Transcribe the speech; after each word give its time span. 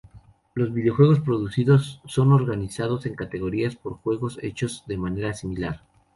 Los 0.55 0.73
videojuegos 0.73 1.19
producidos 1.19 2.01
son 2.07 2.31
organizados 2.31 3.05
en 3.05 3.13
categorías 3.13 3.75
por 3.75 3.97
juegos 3.99 4.39
hechos 4.41 4.83
de 4.87 4.97
manera 4.97 5.35
similar. 5.35 5.83